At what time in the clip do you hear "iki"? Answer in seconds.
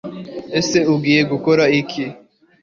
1.79-2.05